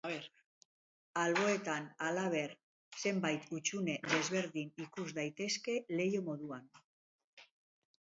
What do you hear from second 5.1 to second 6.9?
daitezke, leiho moduan.